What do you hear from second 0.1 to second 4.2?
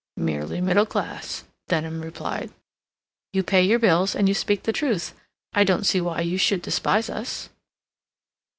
"Merely middle class," Denham replied. "You pay your bills,